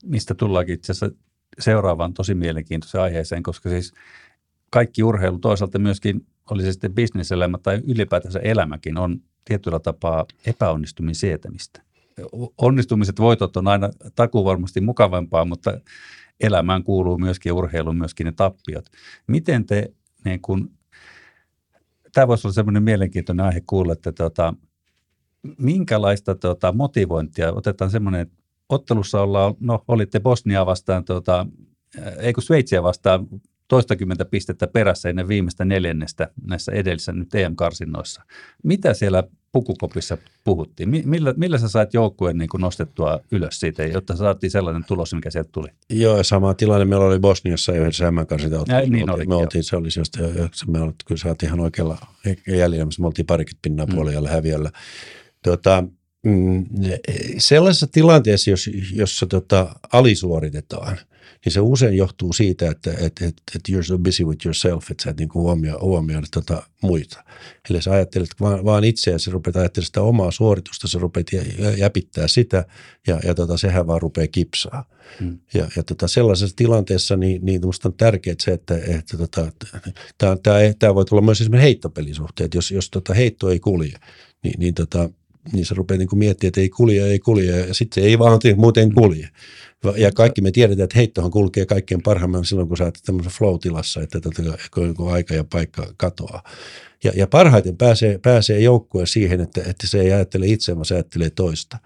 [0.05, 1.17] Mistä tullaankin itse asiassa
[1.59, 3.93] seuraavaan tosi mielenkiintoiseen aiheeseen, koska siis
[4.71, 11.15] kaikki urheilu toisaalta myöskin, oli se sitten bisneselämä tai ylipäätänsä elämäkin, on tietyllä tapaa epäonnistumin
[11.15, 11.83] sietämistä.
[12.59, 15.81] Onnistumiset, voitot on aina takuu varmasti mukavampaa, mutta
[16.41, 18.85] elämään kuuluu myöskin urheiluun myöskin ne tappiot.
[19.27, 19.93] Miten te,
[20.25, 20.71] niin kun,
[22.13, 24.55] tämä voisi olla semmoinen mielenkiintoinen aihe kuulla, että tota,
[25.59, 28.35] minkälaista tota, motivointia, otetaan semmoinen, että
[28.69, 31.47] ottelussa ollaan, no olitte Bosnia vastaan, tuota,
[32.19, 33.29] ei kun Sveitsiä vastaan
[33.69, 38.23] toistakymmentä pistettä perässä ennen viimeistä neljännestä näissä edellisissä nyt EM-karsinnoissa.
[38.65, 39.23] Mitä siellä
[39.53, 40.89] pukukopissa puhuttiin?
[40.89, 45.31] Millä, millä sä sait joukkueen niin kuin nostettua ylös siitä, jotta saatiin sellainen tulos, mikä
[45.31, 45.69] sieltä tuli?
[45.91, 48.65] Joo, sama tilanne meillä oli Bosniassa yhdessä M-karsinta.
[48.89, 50.19] Niin oli, me oltiin, se oli just,
[50.67, 51.99] me oltiin, kyllä saatiin ihan oikealla
[52.49, 53.95] jäljellä, me oltiin parikymmentä pinnaa mm.
[53.95, 54.71] puolella häviöllä.
[55.45, 55.85] Tuota,
[56.25, 56.67] mm,
[57.39, 60.99] sellaisessa tilanteessa, jos, jossa tota, alisuoritetaan,
[61.45, 65.05] niin se usein johtuu siitä, että että että että you're so busy with yourself, että
[65.05, 65.79] sä et niin huomio,
[66.31, 67.25] tota muita.
[67.71, 71.27] Eli sä ajattelet vaan, vaan itseä, sä rupeat ajattelemaan sitä omaa suoritusta, sä rupeat
[71.77, 72.65] jäpittää sitä
[73.07, 74.85] ja, ja tota, sehän vaan rupeaa kipsaa.
[75.21, 75.39] Hmm.
[75.55, 79.53] Ja, ja tota, sellaisessa tilanteessa niin, niin on tärkeää se, että, että tota,
[80.79, 83.99] tämä voi tulla myös esimerkiksi heittopelisuhteet, jos, jos tota heitto ei kulje,
[84.45, 85.11] niin, niin tota,
[85.53, 88.41] niin se rupeaa niin miettimään, että ei kulje, ei kulje, ja sitten se ei vaan
[88.57, 89.29] muuten kulje.
[89.97, 94.03] Ja kaikki me tiedetään, että heittohan kulkee kaikkein parhaimman silloin, kun sä oot tämmöisessä flow-tilassa,
[94.03, 94.43] että tota,
[94.97, 96.43] kun aika ja paikka katoaa.
[97.05, 100.95] Ja, ja parhaiten pääsee, pääsee joukkue siihen, että, että se ei ajattele itse, vaan se
[100.95, 101.79] ajattelee toista.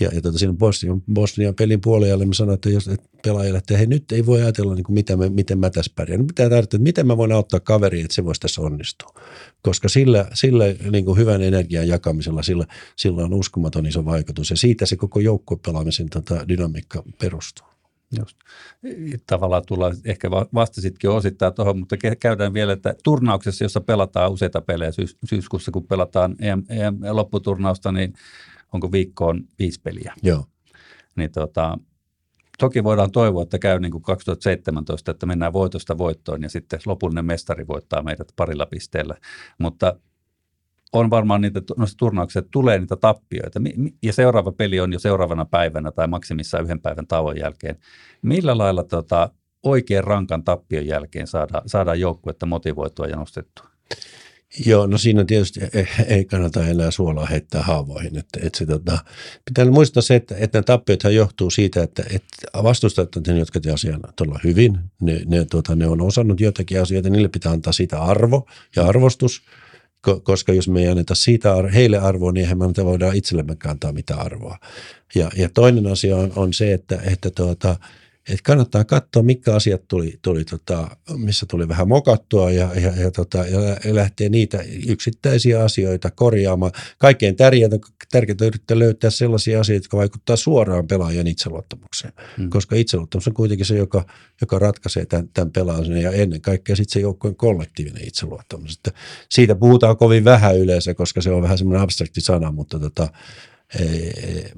[0.00, 3.76] Ja, ja tota, siinä Bosnian, Bosnian pelin puolelle me sanoin, että jos että pelaajille, että
[3.76, 6.20] hei, nyt ei voi ajatella, niin kuin, mitä me, miten mä tässä pärjään.
[6.20, 9.20] Nyt pitää tarvita, että miten mä voin auttaa kaveria, että se voisi tässä onnistua.
[9.62, 14.50] Koska sillä, sillä niin kuin hyvän energian jakamisella, sillä, sillä on uskomaton iso vaikutus.
[14.50, 17.66] Ja siitä se koko joukkuepelaamisen tota, dynamiikka perustuu.
[18.18, 18.36] Just.
[19.26, 24.92] Tavallaan tulla, ehkä vastasitkin osittain tuohon, mutta käydään vielä, että turnauksessa, jossa pelataan useita pelejä
[24.92, 28.12] syys, syyskuussa, kun pelataan EM, EM lopputurnausta, niin
[28.72, 30.14] onko viikkoon viisi peliä.
[30.22, 30.44] Joo.
[31.16, 31.78] Niin tota,
[32.58, 37.24] toki voidaan toivoa, että käy niin kuin 2017, että mennään voitosta voittoon ja sitten lopullinen
[37.24, 39.14] mestari voittaa meidät parilla pisteellä.
[39.58, 39.96] Mutta
[40.92, 43.60] on varmaan niitä noissa turnauksissa, että tulee niitä tappioita.
[44.02, 47.76] Ja seuraava peli on jo seuraavana päivänä tai maksimissaan yhden päivän tauon jälkeen.
[48.22, 49.30] Millä lailla tota,
[49.62, 53.66] oikein rankan tappion jälkeen saadaan, saadaan joukkuetta motivoitua ja nostettua?
[54.66, 55.60] Joo, no siinä tietysti
[56.06, 58.18] ei kannata enää suolaa heittää haavoihin.
[58.18, 58.98] Että, että se, tota,
[59.44, 63.70] pitää muistaa se, että, että nämä tappiothan johtuu siitä, että, että vastustajat ne, jotka te
[63.70, 64.78] asian todella hyvin.
[65.00, 69.42] Ne, ne, tota, ne on osannut jotakin asioita, niille pitää antaa siitä arvo ja arvostus,
[70.22, 74.20] koska jos me ei anneta siitä heille arvoa, niin eihän me voidaan itsellemme kantaa mitään
[74.20, 74.58] arvoa.
[75.14, 77.76] Ja, ja toinen asia on, on se, että, että tuota,
[78.28, 83.10] että kannattaa katsoa, mitkä asiat tuli, tuli tota, missä tuli vähän mokattua ja, ja, ja,
[83.10, 86.72] tota, ja lähtee niitä yksittäisiä asioita korjaamaan.
[86.98, 87.78] Kaikkein tärkeintä,
[88.12, 92.50] tärkeintä on yrittää löytää sellaisia asioita, jotka vaikuttavat suoraan pelaajan itseluottamukseen, hmm.
[92.50, 94.04] koska itseluottamus on kuitenkin se, joka,
[94.40, 98.76] joka ratkaisee tämän, tämän pelaamisen ja ennen kaikkea sitten se joukkojen kollektiivinen itseluottamus.
[98.76, 98.90] Että
[99.30, 103.08] siitä puhutaan kovin vähän yleensä, koska se on vähän semmoinen abstrakti sana, mutta tota,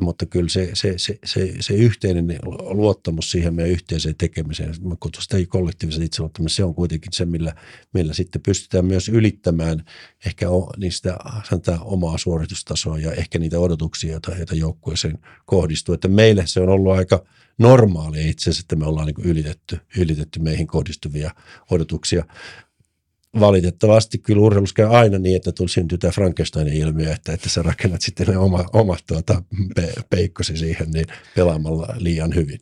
[0.00, 5.22] mutta kyllä se, se, se, se, se yhteinen luottamus siihen meidän yhteiseen tekemiseen, mä kutsun
[5.22, 7.54] sitä kollektiivisen itseluottamus, se on kuitenkin se, millä,
[7.94, 9.84] millä sitten pystytään myös ylittämään
[10.26, 11.16] ehkä o, niistä
[11.48, 15.94] sanotaan, omaa suoritustasoa ja ehkä niitä odotuksia, joita, joita joukkueeseen kohdistuu.
[15.94, 17.24] Että meille se on ollut aika
[17.58, 21.30] normaalia itse asiassa, että me ollaan niin ylitetty, ylitetty meihin kohdistuvia
[21.70, 22.24] odotuksia
[23.40, 27.62] valitettavasti kyllä urheilussa käy aina niin, että tuli syntyy tämä Frankensteinin ilmiö, että, että sä
[27.62, 29.42] rakennat sitten ne oma, omat tuota,
[29.74, 32.58] pe, peikkosi siihen niin pelaamalla liian hyvin.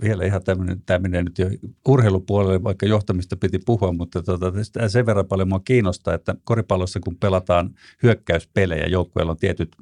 [0.00, 1.50] Vielä ihan tämmöinen, tämmöinen nyt jo
[1.88, 4.52] urheilupuolelle, vaikka johtamista piti puhua, mutta tota,
[4.88, 9.76] sen verran paljon mua kiinnostaa, että koripallossa kun pelataan hyökkäyspelejä, joukkueella on tietyt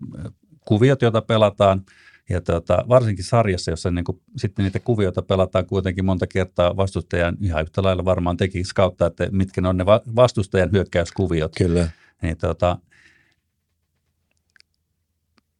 [0.64, 1.82] kuviot, joita pelataan–
[2.30, 7.36] ja tota, varsinkin sarjassa, jossa niin kuin, sitten niitä kuvioita pelataan kuitenkin monta kertaa vastustajan,
[7.40, 11.52] ihan yhtä lailla varmaan teki skauttaa, että mitkä ne on ne vastustajan hyökkäyskuviot.
[11.58, 11.88] Kyllä.
[12.22, 12.78] Niin, tota,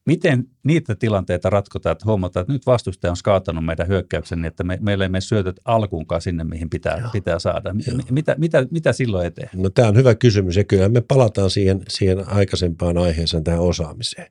[0.07, 4.65] miten niitä tilanteita ratkotaan, että huomataan, että nyt vastustaja on skaattanut meidän hyökkäyksen niin, että
[4.65, 7.75] me, meillä ei mene syötöt alkuunkaan sinne, mihin pitää, pitää saada.
[8.11, 9.51] Mitä, mitä, mitä silloin eteen?
[9.55, 14.27] No tämä on hyvä kysymys ja kyllä me palataan siihen, siihen aikaisempaan aiheeseen, tähän osaamiseen.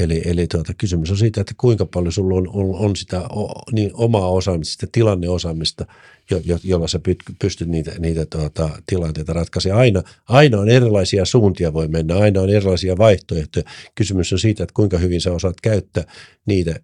[0.00, 3.62] Eli, eli tuota, kysymys on siitä, että kuinka paljon sulla on, on, on sitä o,
[3.72, 5.86] niin omaa osaamista, sitä tilanneosaamista,
[6.30, 7.00] jo, jo, jolla sä
[7.38, 9.80] pystyt niitä, niitä tuota, tilanteita ratkaisemaan.
[9.80, 13.64] Aina, aina on erilaisia suuntia voi mennä, aina on erilaisia vaihtoehtoja.
[13.94, 16.04] Kysymys on siitä, että kuinka hyvin sä osaat käyttää
[16.46, 16.80] niitä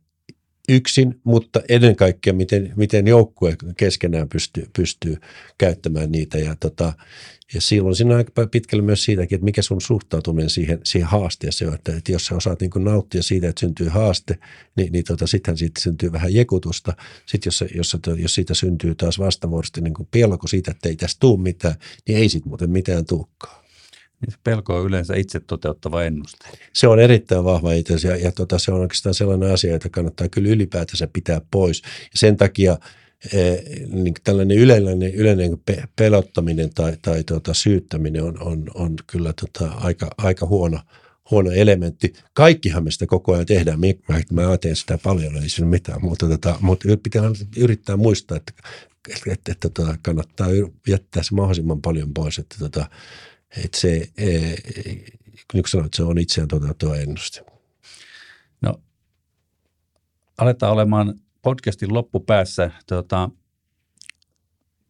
[0.68, 5.16] yksin, mutta ennen kaikkea miten, miten joukkue keskenään pystyy, pystyy
[5.58, 6.38] käyttämään niitä.
[6.38, 6.92] Ja, tota,
[7.54, 11.68] ja silloin siinä on aika pitkälle myös siitäkin, että mikä sun suhtautuminen siihen, siihen haasteeseen
[11.68, 11.74] on.
[11.74, 14.38] Että, että jos sä osaat niin nauttia siitä, että syntyy haaste,
[14.76, 16.96] niin, niin tota, sittenhän siitä syntyy vähän jekutusta.
[17.26, 21.40] Sitten jos, jos, jos siitä syntyy taas vastavuorosti niin pelko siitä, että ei tästä tule
[21.40, 21.74] mitään,
[22.08, 23.63] niin ei sitten muuten mitään tulekaan.
[24.26, 26.48] Niin pelko on yleensä itse toteuttava ennuste.
[26.72, 30.28] Se on erittäin vahva itse ja, ja tota, se on oikeastaan sellainen asia, että kannattaa
[30.28, 31.82] kyllä ylipäätänsä pitää pois.
[31.84, 32.78] Ja sen takia
[33.32, 33.56] e,
[33.88, 35.58] niin tällainen yleinen, yleinen
[35.96, 40.80] pelottaminen tai, tai tota, syyttäminen on, on, on kyllä tota, aika, aika huono,
[41.30, 42.12] huono elementti.
[42.32, 43.80] Kaikkihan me sitä koko ajan tehdään.
[43.80, 43.86] Mä,
[44.42, 47.22] mä teen sitä paljon, ei siinä mitään, mutta, tota, mutta pitää
[47.56, 48.52] yrittää muistaa, että,
[49.08, 50.48] että, että, että tota, kannattaa
[50.88, 52.86] jättää se mahdollisimman paljon pois, että tota,
[53.56, 54.08] että se,
[55.54, 57.44] niin sanoit, se on itseään toteuttava ennuste.
[58.60, 58.80] No,
[60.38, 62.70] aletaan olemaan podcastin loppupäässä.
[62.86, 63.30] Tota,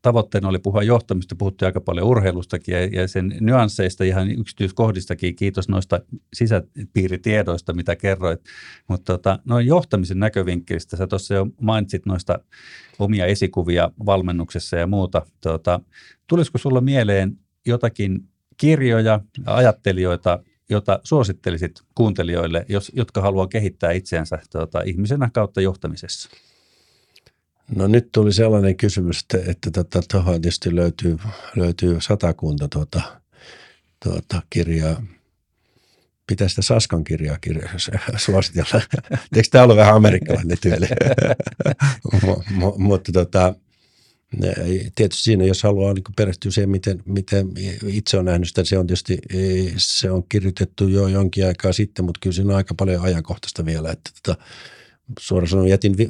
[0.02, 5.36] tavoitteena oli puhua johtamista, puhuttiin aika paljon urheilustakin ja, ja sen nyansseista, ihan yksityiskohdistakin.
[5.36, 6.00] Kiitos noista
[6.34, 8.40] sisäpiiritiedoista, mitä kerroit.
[8.88, 12.38] Mutta tota, noin johtamisen näkövinkkelistä, sä tuossa jo mainitsit noista
[12.98, 15.26] omia esikuvia valmennuksessa ja muuta.
[15.40, 15.80] Tota,
[16.26, 20.38] tulisiko sulla mieleen jotakin kirjoja, ajattelijoita,
[20.70, 26.28] jota suosittelisit kuuntelijoille, jos, jotka haluaa kehittää itseänsä tuota, ihmisenä kautta johtamisessa?
[27.76, 31.16] No nyt tuli sellainen kysymys, että, että tuota, tuohon tietysti löytyy,
[31.56, 33.02] löytyy satakunta tuota,
[34.04, 35.02] tuota, kirjaa.
[36.26, 37.68] Pitäisi sitä Saskan kirjaa kirja,
[38.16, 38.80] suositella.
[39.36, 40.86] Eikö tämä ollut vähän amerikkalainen tyyli?
[42.78, 43.54] Mutta tota,
[44.94, 47.48] tietysti siinä, jos haluaa niin perehtyä siihen, miten, miten
[47.86, 49.18] itse on nähnyt sitä, se on tietysti
[49.76, 53.90] se on kirjoitettu jo jonkin aikaa sitten, mutta kyllä siinä on aika paljon ajankohtaista vielä.
[53.90, 54.42] Että tota,
[55.20, 56.08] suoraan sanoen jätin vi,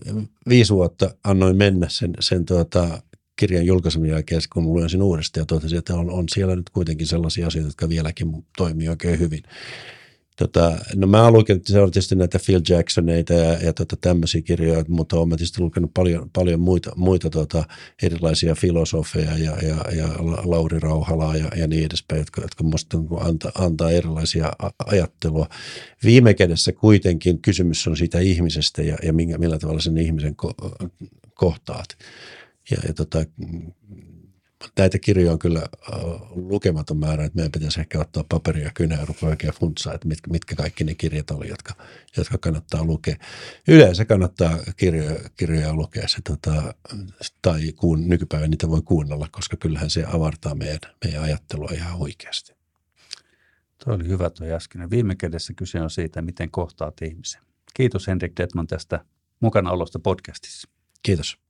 [0.49, 3.03] viisi vuotta, annoin mennä sen, sen tuota,
[3.37, 7.07] kirjan julkaisemisen jälkeen, kun luin sen uudestaan ja totesin, että on, on siellä nyt kuitenkin
[7.07, 9.43] sellaisia asioita, jotka vieläkin toimii oikein hyvin.
[10.37, 14.43] Tota, no mä oon lukenut se on tietysti näitä Phil Jacksoneita ja, ja tota, tämmöisiä
[14.43, 17.65] kirjoja, mutta olen tietysti lukenut paljon, paljon muita, muita tota,
[18.03, 20.09] erilaisia filosofeja ja, ja, ja
[20.45, 24.53] Lauri Rauhalaa ja, ja niin edespäin, jotka, jotka musta niin antaa, antaa erilaisia
[24.87, 25.49] ajattelua.
[26.05, 30.89] Viime kädessä kuitenkin kysymys on siitä ihmisestä ja, ja millä tavalla sen ihmisen ko-
[31.35, 31.89] kohtaat.
[32.71, 33.25] Ja, ja tota,
[34.79, 36.01] näitä kirjoja on kyllä äh,
[36.31, 40.31] lukematon määrä, että meidän pitäisi ehkä ottaa paperia kynää ja rupea oikein funtsaa, että mitkä,
[40.31, 41.75] mitkä kaikki ne kirjat oli, jotka,
[42.17, 43.17] jotka kannattaa lukea.
[43.69, 46.75] Yleensä kannattaa kirjoja, kirjoja lukea se, tota,
[47.43, 52.55] tai kuun, nykypäivän niitä voi kuunnella, koska kyllähän se avartaa meidän, meidän ajattelua ihan oikeasti.
[53.85, 54.91] Tuo oli hyvä tuo äsken.
[54.91, 57.43] Viime kädessä kyse on siitä, miten kohtaat ihmisen.
[57.75, 59.05] Kiitos Henrik Detman tästä
[59.41, 60.69] mukana olosta podcastissa.
[61.03, 61.44] Kiitos.